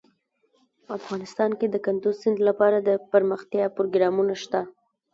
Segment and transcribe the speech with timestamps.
[0.97, 4.61] افغانستان کې د کندز سیند لپاره دپرمختیا پروګرامونه شته.